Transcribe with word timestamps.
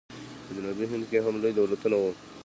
په 0.45 0.49
جنوبي 0.55 0.85
هند 0.91 1.03
کې 1.09 1.17
هم 1.25 1.35
لوی 1.41 1.53
دولتونه 1.59 1.95
وو. 2.01 2.11